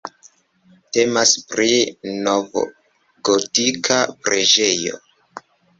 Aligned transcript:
Temas 0.97 1.33
pri 1.51 1.69
novgotika 2.29 4.03
preĝejo. 4.27 5.03